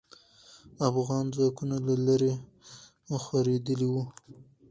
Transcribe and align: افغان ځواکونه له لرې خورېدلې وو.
افغان 0.89 1.25
ځواکونه 1.35 1.75
له 1.87 1.95
لرې 2.07 2.33
خورېدلې 3.23 3.87
وو. 3.93 4.03